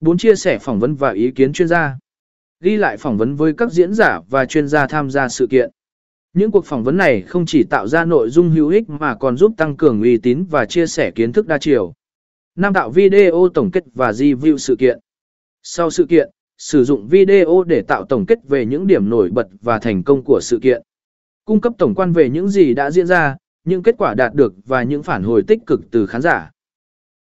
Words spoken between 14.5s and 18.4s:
sự kiện. Sau sự kiện, sử dụng video để tạo tổng kết